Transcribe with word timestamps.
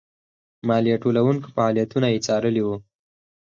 مالیه 0.67 0.97
ټولوونکو 1.03 1.47
فعالیتونه 1.55 2.07
یې 2.13 2.19
څارلي 2.27 2.61
وو. 2.63 2.75